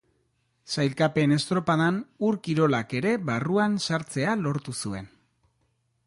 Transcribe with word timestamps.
Sailkapen 0.75 1.33
estropadan 1.35 1.99
Ur-Kirolak 2.29 2.95
ere 3.01 3.11
barruan 3.29 3.75
sartzea 3.89 4.33
lortu 4.47 4.75
zuen. 4.85 5.13